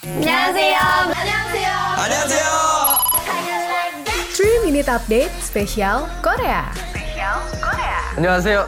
안녕하세요. 0.00 0.77
안녕하세요. 0.79 1.69
안녕하세요. 1.97 2.43
3 4.33 4.63
Minute 4.63 4.89
Update 4.89 5.31
spesial 5.43 6.07
Korea. 6.23 6.71
안녕하세요. 8.15 8.67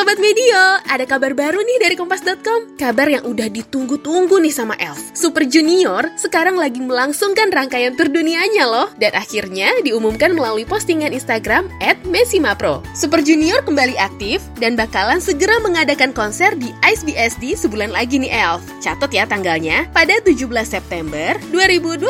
Sobat 0.00 0.16
Media, 0.16 0.80
ada 0.88 1.04
kabar 1.04 1.36
baru 1.36 1.60
nih 1.60 1.76
dari 1.76 1.92
Kompas.com. 1.92 2.80
Kabar 2.80 3.04
yang 3.04 3.20
udah 3.20 3.52
ditunggu-tunggu 3.52 4.40
nih 4.40 4.48
sama 4.48 4.72
Elf. 4.80 5.12
Super 5.12 5.44
Junior 5.44 6.08
sekarang 6.16 6.56
lagi 6.56 6.80
melangsungkan 6.80 7.52
rangkaian 7.52 7.92
tur 8.00 8.08
dunianya 8.08 8.64
loh. 8.64 8.88
Dan 8.96 9.12
akhirnya 9.12 9.68
diumumkan 9.84 10.32
melalui 10.32 10.64
postingan 10.64 11.12
Instagram 11.12 11.68
at 11.84 12.00
Messimapro. 12.08 12.80
Super 12.96 13.20
Junior 13.20 13.60
kembali 13.60 14.00
aktif 14.00 14.40
dan 14.56 14.72
bakalan 14.72 15.20
segera 15.20 15.60
mengadakan 15.60 16.16
konser 16.16 16.56
di 16.56 16.72
Ice 16.88 17.04
BSD 17.04 17.60
sebulan 17.60 17.92
lagi 17.92 18.24
nih 18.24 18.32
Elf. 18.32 18.64
Catat 18.80 19.12
ya 19.12 19.28
tanggalnya, 19.28 19.84
pada 19.92 20.16
17 20.24 20.48
September 20.64 21.36
2022. 21.52 22.08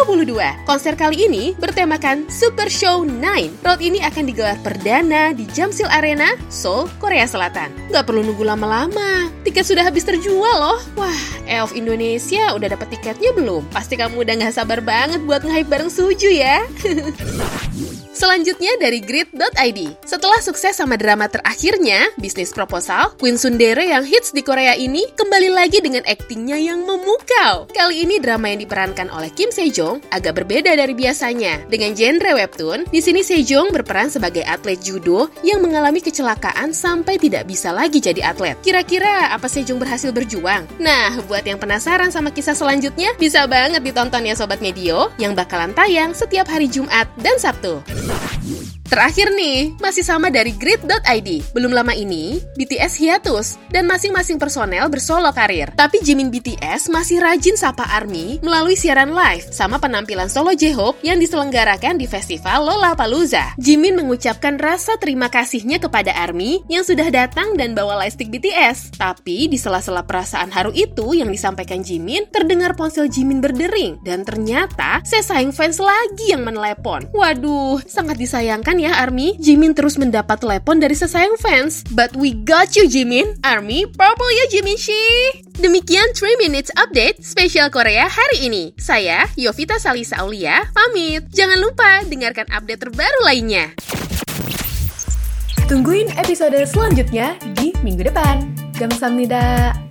Konser 0.62 0.94
kali 0.94 1.26
ini 1.26 1.58
bertemakan 1.58 2.30
Super 2.30 2.70
Show 2.70 3.02
9. 3.02 3.66
Road 3.66 3.82
ini 3.82 3.98
akan 3.98 4.24
digelar 4.30 4.62
perdana 4.62 5.34
di 5.34 5.42
Jamsil 5.50 5.90
Arena, 5.90 6.38
Seoul, 6.46 6.86
Korea 7.02 7.26
Selatan. 7.26 7.79
Nggak 7.88 8.04
perlu 8.04 8.20
nunggu 8.20 8.44
lama-lama. 8.44 9.32
Tiket 9.46 9.64
sudah 9.64 9.88
habis 9.88 10.04
terjual 10.04 10.56
loh. 10.60 10.80
Wah, 11.00 11.20
Elf 11.48 11.72
Indonesia 11.72 12.52
udah 12.52 12.76
dapet 12.76 12.92
tiketnya 12.92 13.32
belum? 13.32 13.64
Pasti 13.72 13.96
kamu 13.96 14.20
udah 14.20 14.34
nggak 14.36 14.54
sabar 14.54 14.84
banget 14.84 15.24
buat 15.24 15.40
nge-hype 15.40 15.70
bareng 15.70 15.90
Suju 15.90 16.28
ya. 16.28 16.60
Selanjutnya 18.20 18.76
dari 18.76 19.00
grid.id. 19.00 19.80
Setelah 20.04 20.44
sukses 20.44 20.76
sama 20.76 21.00
drama 21.00 21.24
terakhirnya, 21.32 22.04
bisnis 22.20 22.52
proposal, 22.52 23.16
Queen 23.16 23.40
Sundere 23.40 23.88
yang 23.88 24.04
hits 24.04 24.36
di 24.36 24.44
Korea 24.44 24.76
ini 24.76 25.08
kembali 25.16 25.48
lagi 25.48 25.80
dengan 25.80 26.04
aktingnya 26.04 26.60
yang 26.60 26.84
memukau. 26.84 27.64
Kali 27.72 28.04
ini 28.04 28.20
drama 28.20 28.52
yang 28.52 28.60
diperankan 28.60 29.08
oleh 29.08 29.32
Kim 29.32 29.48
Sejong 29.48 30.04
agak 30.12 30.36
berbeda 30.36 30.76
dari 30.76 30.92
biasanya. 30.92 31.64
Dengan 31.72 31.96
genre 31.96 32.36
webtoon, 32.36 32.92
di 32.92 33.00
sini 33.00 33.24
Sejong 33.24 33.72
berperan 33.72 34.12
sebagai 34.12 34.44
atlet 34.44 34.76
judo 34.84 35.32
yang 35.40 35.64
mengalami 35.64 36.04
kecelakaan 36.04 36.76
sampai 36.76 37.16
tidak 37.16 37.48
bisa 37.48 37.72
lagi 37.72 38.04
jadi 38.04 38.36
atlet. 38.36 38.60
Kira-kira 38.60 39.32
apa 39.32 39.48
Sejong 39.48 39.80
berhasil 39.80 40.12
berjuang? 40.12 40.68
Nah, 40.76 41.16
buat 41.24 41.48
yang 41.48 41.56
penasaran 41.56 42.12
sama 42.12 42.28
kisah 42.28 42.52
selanjutnya, 42.52 43.16
bisa 43.16 43.48
banget 43.48 43.80
ditonton 43.80 44.28
ya 44.28 44.36
Sobat 44.36 44.60
Medio 44.60 45.08
yang 45.16 45.32
bakalan 45.32 45.72
tayang 45.72 46.12
setiap 46.12 46.44
hari 46.52 46.68
Jumat 46.68 47.08
dan 47.24 47.40
Sabtu. 47.40 47.80
Yeah. 48.10 48.59
Terakhir 48.90 49.30
nih, 49.38 49.78
masih 49.78 50.02
sama 50.02 50.34
dari 50.34 50.50
grid.id. 50.50 51.54
Belum 51.54 51.70
lama 51.70 51.94
ini, 51.94 52.42
BTS 52.58 52.98
hiatus 52.98 53.54
dan 53.70 53.86
masing-masing 53.86 54.34
personel 54.34 54.90
bersolo 54.90 55.30
karir. 55.30 55.70
Tapi 55.78 56.02
Jimin 56.02 56.26
BTS 56.26 56.90
masih 56.90 57.22
rajin 57.22 57.54
sapa 57.54 57.86
ARMY 57.86 58.42
melalui 58.42 58.74
siaran 58.74 59.14
live 59.14 59.46
sama 59.54 59.78
penampilan 59.78 60.26
solo 60.26 60.50
J-Hope 60.58 61.06
yang 61.06 61.22
diselenggarakan 61.22 62.02
di 62.02 62.10
festival 62.10 62.66
Lollapalooza. 62.66 63.54
Jimin 63.62 63.94
mengucapkan 63.94 64.58
rasa 64.58 64.98
terima 64.98 65.30
kasihnya 65.30 65.78
kepada 65.78 66.10
ARMY 66.26 66.66
yang 66.66 66.82
sudah 66.82 67.14
datang 67.14 67.54
dan 67.54 67.78
bawa 67.78 67.94
lightstick 67.94 68.34
BTS. 68.34 68.98
Tapi 68.98 69.46
di 69.46 69.54
sela-sela 69.54 70.02
perasaan 70.02 70.50
haru 70.50 70.74
itu 70.74 71.14
yang 71.14 71.30
disampaikan 71.30 71.86
Jimin, 71.86 72.26
terdengar 72.34 72.74
ponsel 72.74 73.06
Jimin 73.06 73.38
berdering 73.38 74.02
dan 74.02 74.26
ternyata 74.26 74.98
sesayang 75.06 75.54
fans 75.54 75.78
lagi 75.78 76.34
yang 76.34 76.42
menelepon. 76.42 77.06
Waduh, 77.14 77.86
sangat 77.86 78.18
disayangkan 78.18 78.79
ya 78.86 78.96
ARMY, 79.04 79.36
Jimin 79.36 79.76
terus 79.76 80.00
mendapat 80.00 80.40
telepon 80.40 80.80
dari 80.80 80.96
sesayang 80.96 81.36
fans. 81.36 81.84
But 81.92 82.16
we 82.16 82.32
got 82.32 82.72
you 82.78 82.88
Jimin. 82.88 83.36
ARMY, 83.44 83.84
purple 83.92 84.30
ya 84.32 84.44
Jimin 84.48 84.80
Shi. 84.80 85.02
Demikian 85.60 86.16
3 86.16 86.40
Minutes 86.40 86.72
Update 86.72 87.20
spesial 87.20 87.68
Korea 87.68 88.08
hari 88.08 88.48
ini. 88.48 88.72
Saya, 88.80 89.28
Yovita 89.36 89.76
Salisa 89.76 90.24
Aulia, 90.24 90.64
pamit. 90.72 91.28
Jangan 91.28 91.60
lupa 91.60 92.00
dengarkan 92.08 92.48
update 92.48 92.88
terbaru 92.88 93.20
lainnya. 93.28 93.76
Tungguin 95.68 96.10
episode 96.18 96.58
selanjutnya 96.64 97.38
di 97.54 97.76
minggu 97.84 98.08
depan. 98.08 98.42
Gamsamnida. 98.74 99.89